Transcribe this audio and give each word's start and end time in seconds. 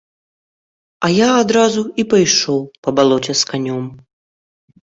А 1.07 1.09
я 1.15 1.27
адразу 1.41 1.81
і 2.03 2.07
пайшоў 2.13 2.59
па 2.87 2.97
балоце 3.01 3.33
з 3.43 3.51
канём. 3.51 3.85